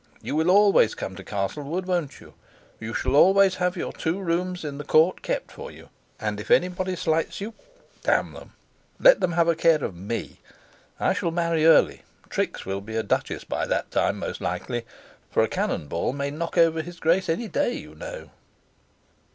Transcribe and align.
You 0.23 0.35
will 0.35 0.49
always 0.49 0.95
come 0.95 1.15
to 1.15 1.23
Castlewood, 1.23 1.85
won't 1.85 2.19
you? 2.19 2.33
You 2.79 2.91
shall 2.91 3.15
always 3.15 3.53
have 3.61 3.77
your 3.77 3.93
two 3.93 4.19
rooms 4.19 4.65
in 4.65 4.79
the 4.79 4.83
court 4.83 5.21
kept 5.21 5.51
for 5.51 5.69
you; 5.69 5.89
and 6.19 6.39
if 6.39 6.49
anybody 6.49 6.95
slights 6.95 7.39
you, 7.39 7.51
d 8.01 8.09
them! 8.09 8.53
let 8.99 9.19
them 9.19 9.33
have 9.33 9.47
a 9.47 9.53
care 9.55 9.83
of 9.83 9.95
ME. 9.95 10.39
I 10.99 11.13
shall 11.13 11.29
marry 11.29 11.67
early 11.67 12.01
Trix 12.31 12.65
will 12.65 12.81
be 12.81 12.95
a 12.95 13.03
duchess 13.03 13.43
by 13.43 13.67
that 13.67 13.91
time, 13.91 14.17
most 14.17 14.41
likely; 14.41 14.85
for 15.29 15.43
a 15.43 15.47
cannon 15.47 15.87
ball 15.87 16.13
may 16.13 16.31
knock 16.31 16.57
over 16.57 16.81
his 16.81 16.99
grace 16.99 17.29
any 17.29 17.47
day, 17.47 17.73
you 17.73 17.93
know." 17.93 18.31